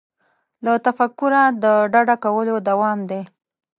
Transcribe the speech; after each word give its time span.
له 0.63 0.73
تفکره 0.85 1.43
د 1.63 1.65
ډډه 1.93 2.15
کولو 2.23 2.55
دوام 2.69 2.99
دی. 3.09 3.21